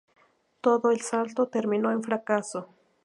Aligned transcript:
Todo 0.61 0.89
el 0.89 0.99
asalto 1.01 1.47
terminó 1.49 1.91
en 1.91 2.01
fracaso. 2.01 2.67